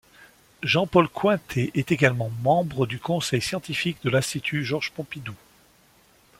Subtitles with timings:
[0.63, 5.35] Jean-Paul Cointet est également membre du conseil scientifique de l'Institut Georges-Pompidou.